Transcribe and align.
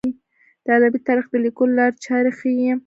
د 0.65 0.67
ادبي 0.77 0.99
تاریخ 1.07 1.25
د 1.31 1.35
لیکلو 1.45 1.77
لارې 1.77 2.01
چارې 2.05 2.31
ښيي. 2.37 2.71